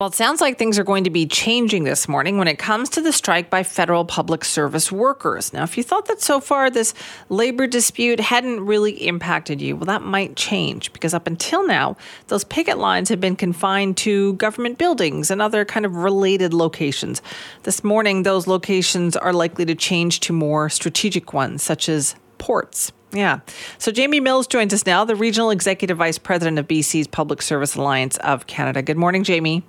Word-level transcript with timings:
Well, 0.00 0.08
it 0.08 0.16
sounds 0.16 0.40
like 0.40 0.58
things 0.58 0.76
are 0.76 0.84
going 0.84 1.04
to 1.04 1.10
be 1.10 1.24
changing 1.24 1.84
this 1.84 2.08
morning 2.08 2.36
when 2.36 2.48
it 2.48 2.58
comes 2.58 2.88
to 2.90 3.00
the 3.00 3.12
strike 3.12 3.48
by 3.48 3.62
federal 3.62 4.04
public 4.04 4.44
service 4.44 4.90
workers. 4.90 5.52
Now, 5.52 5.62
if 5.62 5.76
you 5.76 5.84
thought 5.84 6.06
that 6.06 6.20
so 6.20 6.40
far 6.40 6.68
this 6.68 6.94
labor 7.28 7.68
dispute 7.68 8.18
hadn't 8.18 8.66
really 8.66 9.06
impacted 9.06 9.62
you, 9.62 9.76
well, 9.76 9.84
that 9.84 10.02
might 10.02 10.34
change 10.34 10.92
because 10.92 11.14
up 11.14 11.28
until 11.28 11.64
now, 11.64 11.96
those 12.26 12.42
picket 12.42 12.78
lines 12.78 13.08
have 13.08 13.20
been 13.20 13.36
confined 13.36 13.96
to 13.98 14.32
government 14.32 14.78
buildings 14.78 15.30
and 15.30 15.40
other 15.40 15.64
kind 15.64 15.86
of 15.86 15.94
related 15.94 16.52
locations. 16.52 17.22
This 17.62 17.84
morning, 17.84 18.24
those 18.24 18.48
locations 18.48 19.14
are 19.14 19.32
likely 19.32 19.64
to 19.64 19.76
change 19.76 20.18
to 20.20 20.32
more 20.32 20.68
strategic 20.70 21.32
ones, 21.32 21.62
such 21.62 21.88
as 21.88 22.16
ports. 22.38 22.90
Yeah. 23.12 23.38
So 23.78 23.92
Jamey 23.92 24.20
Mills 24.20 24.48
joins 24.48 24.74
us 24.74 24.86
now, 24.86 25.04
the 25.04 25.14
Regional 25.14 25.50
Executive 25.50 25.98
Vice 25.98 26.18
President 26.18 26.58
of 26.58 26.66
BC's 26.66 27.06
Public 27.06 27.40
Service 27.42 27.76
Alliance 27.76 28.16
of 28.16 28.48
Canada. 28.48 28.82
Good 28.82 28.98
morning, 28.98 29.22
Jamey. 29.22 29.62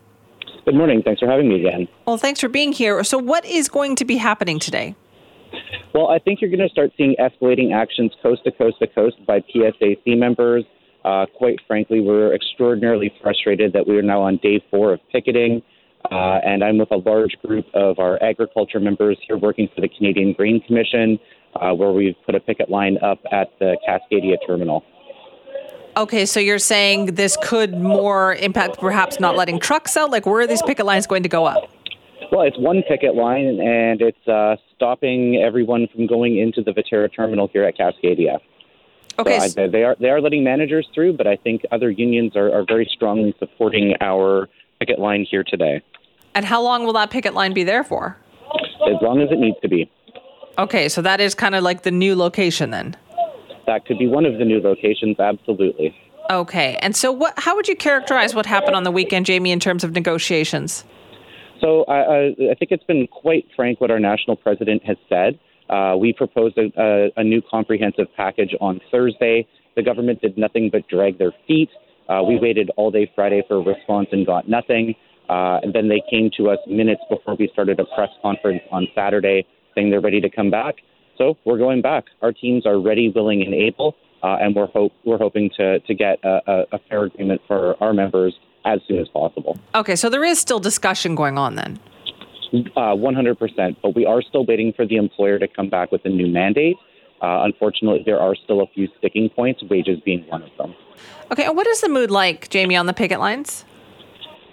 Good 0.66 0.73
morning. 0.73 1.04
Thanks 1.04 1.20
for 1.20 1.27
having 1.27 1.47
me 1.47 1.63
again. 1.63 1.88
Well, 2.07 2.18
thanks 2.18 2.39
for 2.39 2.50
being 2.50 2.71
here. 2.71 3.04
So, 3.04 3.19
what 3.19 3.46
is 3.46 3.69
going 3.69 3.96
to 3.97 4.06
be 4.06 4.18
happening 4.18 4.57
today? 4.57 4.96
Well, 5.93 6.10
I 6.10 6.18
think 6.18 6.42
you're 6.42 6.50
going 6.50 6.68
to 6.68 6.69
start 6.69 6.92
seeing 6.97 7.15
escalating 7.19 7.71
actions 7.71 8.11
coast 8.23 8.43
to 8.46 8.51
coast 8.51 8.78
to 8.79 8.87
coast 8.87 9.18
by 9.28 9.42
PSAC 9.42 10.18
members. 10.18 10.65
Uh, 11.06 11.28
quite 11.37 11.59
frankly, 11.68 12.01
we're 12.01 12.33
extraordinarily 12.33 13.14
frustrated 13.21 13.73
that 13.73 13.87
we 13.87 13.96
are 13.96 14.01
now 14.01 14.23
on 14.23 14.37
day 14.37 14.59
four 14.71 14.92
of 14.92 15.00
picketing. 15.11 15.61
Uh, 16.11 16.39
and 16.43 16.64
I'm 16.64 16.79
with 16.79 16.92
a 16.92 16.97
large 16.97 17.36
group 17.45 17.65
of 17.75 18.00
our 18.00 18.21
agriculture 18.23 18.79
members 18.79 19.18
here 19.28 19.37
working 19.37 19.70
for 19.73 19.82
the 19.82 19.87
Canadian 19.87 20.34
Grain 20.34 20.61
Commission, 20.61 21.20
uh, 21.56 21.73
where 21.73 21.92
we've 21.92 22.15
put 22.25 22.34
a 22.34 22.39
picket 22.39 22.70
line 22.70 22.97
up 23.04 23.20
at 23.32 23.50
the 23.59 23.78
Cascadia 23.87 24.37
terminal. 24.47 24.84
Okay, 25.98 26.26
so 26.26 26.42
you're 26.42 26.60
saying 26.60 27.16
this 27.16 27.38
could 27.42 27.74
more 27.80 28.36
impact 28.36 28.80
perhaps 28.80 29.20
not 29.20 29.38
letting 29.38 29.60
trucks 29.60 29.96
out? 29.96 30.12
Like, 30.12 30.26
where 30.26 30.42
are 30.42 30.48
these 30.48 30.62
picket 30.62 30.86
lines 30.86 31.08
going 31.08 31.24
to 31.24 31.30
go 31.30 31.46
up? 31.46 31.70
Well, 32.31 32.42
it's 32.42 32.58
one 32.58 32.84
picket 32.88 33.16
line, 33.16 33.59
and 33.62 34.02
it's 34.02 34.28
uh, 34.28 34.58
stopping 34.76 35.38
everyone 35.38 35.88
from 35.94 36.06
going 36.06 36.38
into 36.38 36.62
the 36.62 36.72
Viterra 36.72 37.14
terminal 37.14 37.48
here 37.48 37.64
at 37.64 37.78
Cascadia. 37.78 38.40
Okay, 39.18 39.40
so 39.48 39.64
I, 39.64 39.68
they 39.68 39.84
are 39.84 39.96
they 39.98 40.10
are 40.10 40.20
letting 40.20 40.44
managers 40.44 40.86
through, 40.94 41.14
but 41.16 41.28
I 41.28 41.38
think 41.38 41.62
other 41.72 41.90
unions 41.90 42.36
are, 42.36 42.54
are 42.54 42.66
very 42.68 42.90
strongly 42.94 43.34
supporting 43.40 43.94
our 44.02 44.50
picket 44.80 45.00
line 45.00 45.26
here 45.30 45.46
today. 45.46 45.82
And 46.34 46.44
how 46.44 46.62
long 46.62 46.86
will 46.86 46.94
that 46.94 47.12
picket 47.12 47.34
line 47.34 47.54
be 47.54 47.64
there 47.64 47.86
for? 47.86 48.18
As 48.86 49.02
long 49.02 49.22
as 49.22 49.32
it 49.32 49.40
needs 49.40 49.58
to 49.62 49.70
be. 49.70 49.90
Okay, 50.58 50.90
so 50.90 51.02
that 51.02 51.22
is 51.22 51.34
kind 51.34 51.56
of 51.56 51.64
like 51.64 51.84
the 51.84 51.92
new 51.92 52.16
location 52.16 52.72
then 52.72 52.98
that 53.68 53.86
could 53.86 53.98
be 53.98 54.08
one 54.08 54.26
of 54.26 54.38
the 54.38 54.46
new 54.46 54.60
locations, 54.60 55.20
absolutely. 55.20 55.96
Okay. 56.30 56.78
And 56.82 56.96
so, 56.96 57.12
what? 57.12 57.34
how 57.38 57.56
would 57.56 57.68
you 57.68 57.76
characterize 57.76 58.34
what 58.34 58.46
happened 58.46 58.76
on 58.76 58.84
the 58.84 58.92
weekend, 58.92 59.26
Jamey, 59.26 59.50
in 59.50 59.60
terms 59.60 59.84
of 59.84 59.92
negotiations? 59.92 60.84
So, 61.62 61.84
I, 61.86 62.34
I 62.52 62.56
think 62.56 62.72
it's 62.72 62.84
been 62.84 63.08
quite 63.08 63.46
frank 63.56 63.80
what 63.80 63.92
our 63.92 64.00
national 64.00 64.36
president 64.36 64.84
has 64.86 64.98
said. 65.08 65.40
Uh, 65.70 65.96
we 65.98 66.14
proposed 66.14 66.58
a, 66.58 66.72
a, 66.80 67.12
a, 67.18 67.24
new 67.24 67.42
comprehensive 67.50 68.06
package 68.16 68.56
on 68.62 68.80
Thursday. 68.92 69.48
The 69.76 69.82
government 69.82 70.22
did 70.22 70.38
nothing 70.38 70.70
but 70.72 70.88
drag 70.88 71.18
their 71.18 71.34
feet. 71.48 71.70
Uh, 72.08 72.22
we 72.22 72.38
waited 72.40 72.70
all 72.78 72.92
day 72.92 73.12
Friday 73.16 73.42
for 73.48 73.58
a 73.58 73.62
response 73.62 74.08
and 74.12 74.28
got 74.28 74.48
nothing. 74.48 74.94
Uh, 75.28 75.60
and 75.64 75.74
then 75.74 75.90
they 75.90 76.04
came 76.08 76.30
to 76.38 76.50
us 76.50 76.60
minutes 76.68 77.02
before 77.10 77.36
we 77.36 77.50
started 77.52 77.80
a 77.80 77.86
press 77.96 78.10
conference 78.22 78.62
on 78.72 78.88
Saturday 78.94 79.46
saying 79.74 79.90
they're 79.90 80.02
ready 80.02 80.22
to 80.22 80.30
come 80.30 80.52
back. 80.52 80.76
So 81.18 81.38
we're 81.46 81.58
going 81.58 81.82
back. 81.82 82.06
Our 82.22 82.32
teams 82.32 82.66
are 82.66 82.80
ready, 82.80 83.10
willing, 83.10 83.42
and 83.42 83.54
able, 83.54 83.96
uh, 84.24 84.38
and 84.42 84.56
we're 84.56 84.68
hope 84.68 84.94
we're 85.06 85.18
hoping 85.18 85.50
to 85.58 85.80
to 85.80 85.94
get 85.94 86.20
a, 86.24 86.66
a, 86.72 86.80
fair 86.90 87.04
agreement 87.06 87.42
for 87.48 87.82
our 87.82 87.94
members 87.94 88.38
as 88.66 88.80
soon 88.88 89.00
as 89.00 89.08
possible. 89.10 89.58
Okay, 89.74 89.96
so 89.96 90.10
there 90.10 90.24
is 90.24 90.40
still 90.40 90.60
discussion 90.60 91.16
going 91.16 91.38
on 91.38 91.56
then. 91.56 91.80
Uh, 92.76 92.96
100%, 92.96 93.76
but 93.82 93.96
we 93.96 94.06
are 94.06 94.22
still 94.22 94.46
waiting 94.46 94.72
for 94.74 94.86
the 94.86 94.96
employer 94.96 95.38
to 95.40 95.48
come 95.48 95.70
back 95.70 95.92
with 95.92 96.06
a 96.06 96.10
new 96.10 96.28
mandate. 96.28 96.78
Uh, 97.22 97.42
unfortunately, 97.44 98.02
there 98.06 98.20
are 98.20 98.36
still 98.36 98.62
a 98.62 98.68
few 98.68 98.88
sticking 98.98 99.30
points, 99.30 99.62
wages 99.64 100.00
being 100.06 100.25
one 100.28 100.42
of 100.42 100.50
them. 100.58 100.74
Okay, 101.31 101.44
and 101.44 101.56
what 101.56 101.68
is 101.68 101.81
the 101.81 101.90
mood 101.90 102.12
like, 102.12 102.50
Jamey, 102.50 102.80
on 102.80 102.86
the 102.86 102.94
picket 102.94 103.20
lines? 103.20 103.66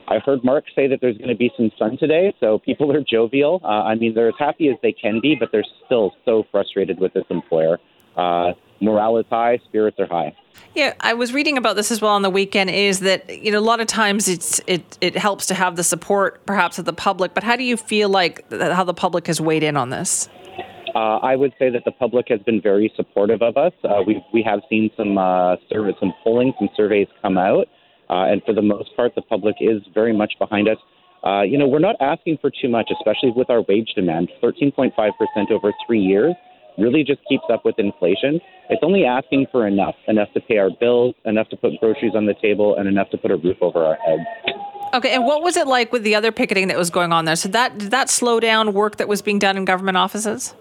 I 0.09 0.19
heard 0.19 0.45
Mark 0.45 0.65
say 0.75 0.87
that 0.89 1.01
there's 1.01 1.17
going 1.17 1.31
to 1.31 1.37
be 1.37 1.51
some 1.57 1.71
sun 1.79 1.97
today, 1.99 2.35
so 2.41 2.59
people 2.59 2.93
are 2.93 3.03
jovial. 3.03 3.61
Uh, 3.65 3.85
I 3.85 3.95
mean, 3.95 4.15
they're 4.15 4.29
as 4.29 4.35
happy 4.39 4.69
as 4.69 4.77
they 4.83 4.93
can 4.93 5.21
be, 5.21 5.35
but 5.35 5.51
they're 5.53 5.65
still 5.87 6.15
so 6.25 6.45
frustrated 6.51 6.99
with 6.99 7.13
this 7.13 7.25
employer. 7.31 7.79
Uh, 8.17 8.53
morale 8.81 9.19
is 9.19 9.27
high, 9.31 9.59
spirits 9.65 9.99
are 9.99 10.07
high. 10.07 10.35
Yeah, 10.75 10.95
I 11.01 11.15
was 11.15 11.33
reading 11.33 11.57
about 11.57 11.77
this 11.77 11.91
as 11.91 12.01
well 12.01 12.13
on 12.13 12.23
the 12.23 12.31
weekend. 12.31 12.71
Is 12.71 13.01
that 13.01 13.43
you 13.43 13.51
know 13.51 13.59
a 13.59 13.61
lot 13.61 13.81
of 13.81 13.87
times 13.87 14.29
it's 14.29 14.61
it 14.67 14.99
it 15.01 15.17
helps 15.17 15.47
to 15.47 15.55
have 15.55 15.77
the 15.77 15.85
support 15.85 16.45
perhaps 16.47 16.79
of 16.79 16.85
the 16.85 16.93
public, 16.93 17.35
but 17.35 17.43
how 17.43 17.57
do 17.57 17.65
you 17.65 17.77
feel 17.77 18.09
like 18.09 18.51
how 18.51 18.85
the 18.85 18.95
public 18.95 19.27
has 19.27 19.41
weighed 19.41 19.63
in 19.63 19.77
on 19.77 19.91
this? 19.91 20.29
Uh, 20.95 21.17
I 21.19 21.37
would 21.37 21.55
say 21.59 21.71
that 21.71 21.85
the 21.85 21.93
public 21.93 22.27
has 22.29 22.41
been 22.41 22.61
very 22.61 22.93
supportive 22.97 23.41
of 23.43 23.57
us. 23.57 23.73
Uh, 23.83 24.03
we 24.07 24.23
we 24.33 24.43
have 24.43 24.61
seen 24.69 24.91
some 24.97 25.17
uh, 25.17 25.57
surveys, 25.71 25.95
some 26.01 26.13
polling, 26.23 26.53
some 26.59 26.69
surveys 26.77 27.09
come 27.23 27.39
out. 27.39 27.69
Uh, 28.13 28.31
and 28.31 28.43
for 28.45 28.53
the 28.53 28.61
most 28.61 28.95
part, 28.95 29.15
the 29.15 29.23
public 29.23 29.57
is 29.59 29.81
very 29.95 30.15
much 30.15 30.35
behind 30.39 30.69
us. 30.69 30.77
Uh, 31.25 31.41
you 31.41 31.57
know, 31.57 31.67
we're 31.67 31.79
not 31.79 31.97
asking 32.01 32.37
for 32.43 32.51
too 32.51 32.69
much, 32.69 32.91
especially 32.93 33.33
with 33.35 33.49
our 33.49 33.63
wage 33.63 33.89
demand. 33.95 34.29
13.5% 34.43 34.93
over 35.51 35.73
three 35.87 36.01
years 36.01 36.35
really 36.77 37.05
just 37.05 37.21
keeps 37.27 37.45
up 37.51 37.65
with 37.65 37.79
inflation. 37.79 38.39
It's 38.69 38.83
only 38.83 39.07
asking 39.07 39.47
for 39.51 39.67
enough, 39.67 39.95
enough 40.09 40.29
to 40.35 40.41
pay 40.41 40.59
our 40.59 40.69
bills, 40.79 41.15
enough 41.25 41.49
to 41.51 41.57
put 41.57 41.73
groceries 41.81 42.13
on 42.15 42.27
the 42.27 42.35
table, 42.35 42.77
and 42.77 42.87
enough 42.87 43.09
to 43.11 43.19
put 43.19 43.31
a 43.31 43.37
roof 43.37 43.57
over 43.63 43.83
our 43.83 43.97
heads. 43.97 44.23
Okay, 44.93 45.15
and 45.15 45.25
what 45.25 45.43
was 45.43 45.57
it 45.57 45.67
like 45.67 45.91
with 45.91 46.03
the 46.03 46.15
other 46.15 46.33
picketing 46.33 46.69
that 46.69 46.77
was 46.77 46.91
going 46.91 47.13
on 47.13 47.25
there? 47.25 47.37
So 47.37 47.49
that 47.49 47.79
did 47.79 47.93
that 47.93 48.11
slow 48.11 48.41
down 48.41 48.75
work 48.75 48.97
that 48.97 49.09
was 49.09 49.23
being 49.23 49.39
done 49.39 49.57
in 49.57 49.65
government 49.65 49.97
offices? 49.97 50.55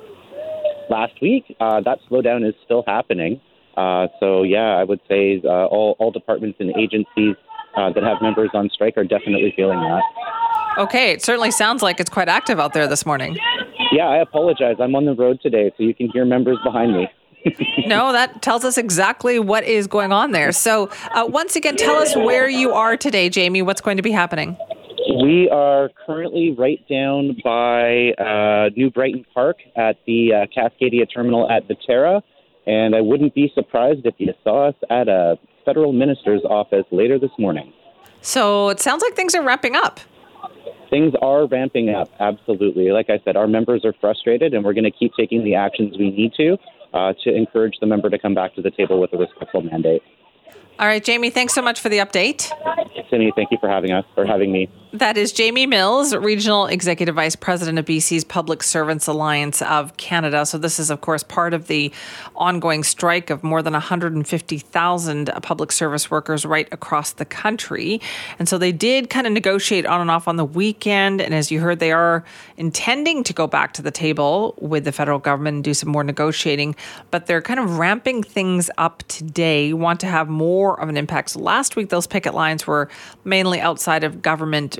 Last 0.89 1.21
week, 1.21 1.53
uh, 1.59 1.81
that 1.81 1.99
slowdown 2.09 2.47
is 2.47 2.55
still 2.63 2.83
happening. 2.87 3.41
Uh, 3.77 4.07
so 4.19 4.43
yeah, 4.43 4.75
I 4.77 4.83
would 4.83 4.99
say 5.07 5.41
uh, 5.43 5.65
all 5.65 5.95
all 5.99 6.11
departments 6.11 6.57
and 6.59 6.75
agencies 6.77 7.35
uh, 7.75 7.91
that 7.93 8.03
have 8.03 8.21
members 8.21 8.49
on 8.53 8.69
strike 8.69 8.97
are 8.97 9.03
definitely 9.03 9.53
feeling 9.55 9.79
that. 9.79 10.01
Okay, 10.77 11.11
it 11.11 11.21
certainly 11.21 11.51
sounds 11.51 11.81
like 11.81 11.99
it's 11.99 12.09
quite 12.09 12.29
active 12.29 12.59
out 12.59 12.73
there 12.73 12.87
this 12.87 13.05
morning. 13.05 13.37
Yeah, 13.91 14.07
I 14.07 14.17
apologize. 14.17 14.77
I'm 14.79 14.95
on 14.95 15.05
the 15.05 15.13
road 15.13 15.39
today, 15.41 15.71
so 15.77 15.83
you 15.83 15.93
can 15.93 16.09
hear 16.11 16.23
members 16.23 16.57
behind 16.63 16.93
me. 16.93 17.07
no, 17.87 18.11
that 18.11 18.41
tells 18.41 18.63
us 18.63 18.77
exactly 18.77 19.39
what 19.39 19.63
is 19.63 19.87
going 19.87 20.11
on 20.11 20.31
there. 20.31 20.51
So, 20.51 20.89
uh, 21.13 21.25
once 21.27 21.55
again, 21.55 21.75
tell 21.75 21.95
us 21.95 22.15
where 22.15 22.47
you 22.47 22.71
are 22.71 22.95
today, 22.95 23.29
Jamey. 23.29 23.65
What's 23.65 23.81
going 23.81 23.97
to 23.97 24.03
be 24.03 24.11
happening? 24.11 24.55
We 25.23 25.49
are 25.49 25.89
currently 26.05 26.55
right 26.57 26.79
down 26.87 27.35
by 27.43 28.11
uh, 28.11 28.69
New 28.77 28.91
Brighton 28.91 29.25
Park 29.33 29.57
at 29.75 29.97
the 30.05 30.33
uh, 30.33 30.45
Cascadia 30.55 31.05
terminal 31.11 31.49
at 31.49 31.67
Viterra. 31.67 32.21
And 32.67 32.95
I 32.95 33.01
wouldn't 33.01 33.33
be 33.33 33.51
surprised 33.53 34.05
if 34.05 34.15
you 34.17 34.33
saw 34.43 34.69
us 34.69 34.75
at 34.89 35.07
a 35.07 35.37
federal 35.65 35.93
minister's 35.93 36.41
office 36.43 36.85
later 36.91 37.17
this 37.17 37.31
morning. 37.37 37.73
So 38.21 38.69
it 38.69 38.79
sounds 38.79 39.01
like 39.01 39.15
things 39.15 39.33
are 39.33 39.43
ramping 39.43 39.75
up. 39.75 39.99
Things 40.89 41.13
are 41.21 41.47
ramping 41.47 41.89
up, 41.89 42.09
absolutely. 42.19 42.91
Like 42.91 43.09
I 43.09 43.19
said, 43.23 43.35
our 43.37 43.47
members 43.47 43.85
are 43.85 43.93
frustrated, 44.01 44.53
and 44.53 44.63
we're 44.63 44.73
going 44.73 44.83
to 44.83 44.91
keep 44.91 45.13
taking 45.17 45.43
the 45.43 45.55
actions 45.55 45.97
we 45.97 46.11
need 46.11 46.33
to 46.35 46.57
uh, 46.93 47.13
to 47.23 47.33
encourage 47.33 47.75
the 47.79 47.87
member 47.87 48.09
to 48.09 48.19
come 48.19 48.33
back 48.33 48.53
to 48.55 48.61
the 48.61 48.71
table 48.71 48.99
with 48.99 49.13
a 49.13 49.17
respectful 49.17 49.61
mandate. 49.61 50.03
All 50.79 50.87
right, 50.87 51.03
Jamey, 51.03 51.31
thanks 51.31 51.53
so 51.53 51.61
much 51.61 51.79
for 51.79 51.89
the 51.89 51.99
update. 51.99 52.51
Cindy, 53.09 53.31
thank 53.35 53.51
you 53.51 53.57
for 53.61 53.69
having 53.69 53.91
us, 53.91 54.05
for 54.15 54.25
having 54.25 54.51
me. 54.51 54.69
That 54.93 55.15
is 55.15 55.31
Jamey 55.31 55.69
Mills, 55.69 56.13
Regional 56.13 56.65
Executive 56.65 57.15
Vice 57.15 57.37
President 57.37 57.79
of 57.79 57.85
BC's 57.85 58.25
Public 58.25 58.61
Servants 58.61 59.07
Alliance 59.07 59.61
of 59.61 59.95
Canada. 59.95 60.45
So, 60.45 60.57
this 60.57 60.79
is, 60.79 60.89
of 60.89 60.99
course, 60.99 61.23
part 61.23 61.53
of 61.53 61.67
the 61.67 61.93
ongoing 62.35 62.83
strike 62.83 63.29
of 63.29 63.41
more 63.41 63.61
than 63.61 63.71
150,000 63.71 65.31
public 65.43 65.71
service 65.71 66.11
workers 66.11 66.45
right 66.45 66.67
across 66.73 67.13
the 67.13 67.23
country. 67.23 68.01
And 68.37 68.49
so, 68.49 68.57
they 68.57 68.73
did 68.73 69.09
kind 69.09 69.25
of 69.25 69.31
negotiate 69.31 69.85
on 69.85 70.01
and 70.01 70.11
off 70.11 70.27
on 70.27 70.35
the 70.35 70.43
weekend. 70.43 71.21
And 71.21 71.33
as 71.33 71.51
you 71.51 71.61
heard, 71.61 71.79
they 71.79 71.93
are 71.93 72.25
intending 72.57 73.23
to 73.23 73.31
go 73.31 73.47
back 73.47 73.71
to 73.75 73.81
the 73.81 73.91
table 73.91 74.55
with 74.59 74.83
the 74.83 74.91
federal 74.91 75.19
government 75.19 75.55
and 75.55 75.63
do 75.63 75.73
some 75.73 75.87
more 75.87 76.03
negotiating, 76.03 76.75
but 77.11 77.27
they're 77.27 77.41
kind 77.41 77.61
of 77.61 77.77
ramping 77.77 78.23
things 78.23 78.69
up 78.77 79.03
today, 79.07 79.71
want 79.71 80.01
to 80.01 80.07
have 80.07 80.27
more 80.27 80.77
of 80.81 80.89
an 80.89 80.97
impact. 80.97 81.29
So, 81.29 81.39
last 81.39 81.77
week, 81.77 81.87
those 81.87 82.07
picket 82.07 82.33
lines 82.33 82.67
were 82.67 82.89
mainly 83.23 83.61
outside 83.61 84.03
of 84.03 84.21
government 84.21 84.79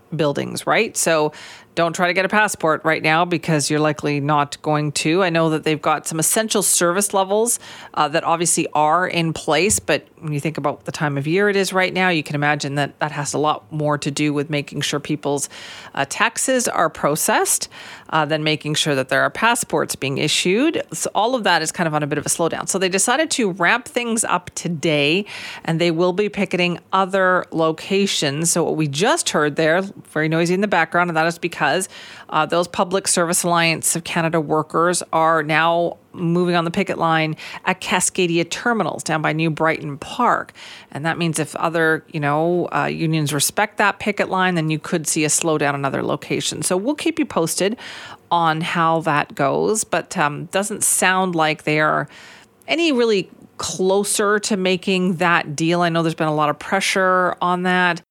buildings, 0.15 0.67
right? 0.67 0.95
So 0.97 1.31
don't 1.73 1.93
try 1.93 2.07
to 2.07 2.13
get 2.13 2.25
a 2.25 2.29
passport 2.29 2.83
right 2.83 3.01
now 3.01 3.23
because 3.23 3.69
you're 3.69 3.79
likely 3.79 4.19
not 4.19 4.61
going 4.61 4.91
to. 4.91 5.23
I 5.23 5.29
know 5.29 5.51
that 5.51 5.63
they've 5.63 5.81
got 5.81 6.05
some 6.05 6.19
essential 6.19 6.61
service 6.61 7.13
levels 7.13 7.59
uh, 7.93 8.09
that 8.09 8.25
obviously 8.25 8.67
are 8.73 9.07
in 9.07 9.31
place, 9.31 9.79
but 9.79 10.05
when 10.19 10.33
you 10.33 10.41
think 10.41 10.57
about 10.57 10.83
the 10.83 10.91
time 10.91 11.17
of 11.17 11.27
year 11.27 11.49
it 11.49 11.55
is 11.55 11.71
right 11.71 11.93
now, 11.93 12.09
you 12.09 12.23
can 12.23 12.35
imagine 12.35 12.75
that 12.75 12.99
that 12.99 13.11
has 13.11 13.33
a 13.33 13.37
lot 13.37 13.71
more 13.71 13.97
to 13.97 14.11
do 14.11 14.33
with 14.33 14.49
making 14.49 14.81
sure 14.81 14.99
people's 14.99 15.47
uh, 15.93 16.05
taxes 16.09 16.67
are 16.67 16.89
processed 16.89 17.69
uh, 18.09 18.25
than 18.25 18.43
making 18.43 18.73
sure 18.75 18.93
that 18.93 19.07
there 19.07 19.21
are 19.21 19.29
passports 19.29 19.95
being 19.95 20.17
issued. 20.17 20.81
So 20.91 21.09
all 21.15 21.35
of 21.35 21.45
that 21.45 21.61
is 21.61 21.71
kind 21.71 21.87
of 21.87 21.93
on 21.93 22.03
a 22.03 22.07
bit 22.07 22.17
of 22.17 22.25
a 22.25 22.29
slowdown. 22.29 22.67
So 22.67 22.79
they 22.79 22.89
decided 22.89 23.31
to 23.31 23.51
ramp 23.51 23.85
things 23.85 24.25
up 24.25 24.51
today, 24.55 25.25
and 25.63 25.79
they 25.79 25.91
will 25.91 26.13
be 26.13 26.27
picketing 26.27 26.79
other 26.91 27.45
locations. 27.51 28.51
So 28.51 28.63
what 28.65 28.75
we 28.75 28.89
just 28.89 29.29
heard 29.29 29.55
there 29.55 29.81
very 30.07 30.29
noisy 30.29 30.53
in 30.53 30.61
the 30.61 30.67
background, 30.67 31.09
and 31.09 31.17
that 31.17 31.27
is 31.27 31.37
because 31.37 31.89
uh, 32.29 32.45
those 32.45 32.67
Public 32.67 33.07
Service 33.07 33.43
Alliance 33.43 33.95
of 33.95 34.03
Canada 34.03 34.39
workers 34.39 35.03
are 35.13 35.43
now 35.43 35.97
moving 36.13 36.55
on 36.55 36.65
the 36.65 36.71
picket 36.71 36.97
line 36.97 37.35
at 37.65 37.79
Cascadia 37.81 38.49
terminals 38.49 39.03
down 39.03 39.21
by 39.21 39.33
New 39.33 39.49
Brighton 39.49 39.97
Park. 39.97 40.53
And 40.91 41.05
that 41.05 41.17
means 41.17 41.39
if 41.39 41.55
other, 41.55 42.03
you 42.09 42.19
know, 42.19 42.67
uh, 42.75 42.85
unions 42.85 43.33
respect 43.33 43.77
that 43.77 43.99
picket 43.99 44.29
line, 44.29 44.55
then 44.55 44.69
you 44.69 44.79
could 44.79 45.07
see 45.07 45.23
a 45.23 45.29
slowdown 45.29 45.73
in 45.75 45.85
other 45.85 46.03
locations. 46.03 46.67
So 46.67 46.75
we'll 46.75 46.95
keep 46.95 47.17
you 47.17 47.25
posted 47.25 47.77
on 48.29 48.61
how 48.61 49.01
that 49.01 49.35
goes, 49.35 49.83
but 49.83 50.17
um, 50.17 50.45
doesn't 50.45 50.83
sound 50.83 51.35
like 51.35 51.63
they 51.63 51.79
are 51.79 52.07
any 52.67 52.91
really 52.91 53.29
closer 53.57 54.39
to 54.39 54.57
making 54.57 55.15
that 55.17 55.55
deal. 55.55 55.81
I 55.81 55.89
know 55.89 56.01
there's 56.01 56.15
been 56.15 56.27
a 56.27 56.33
lot 56.33 56.49
of 56.49 56.57
pressure 56.57 57.35
on 57.41 57.63
that. 57.63 57.99